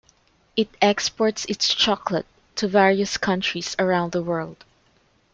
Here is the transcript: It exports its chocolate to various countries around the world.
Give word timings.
It 0.55 0.67
exports 0.81 1.45
its 1.45 1.71
chocolate 1.71 2.25
to 2.55 2.67
various 2.67 3.17
countries 3.17 3.75
around 3.77 4.13
the 4.13 4.23
world. 4.23 4.65